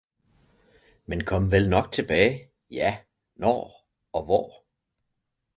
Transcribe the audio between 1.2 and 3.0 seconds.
kom vel nok tilbage? Ja,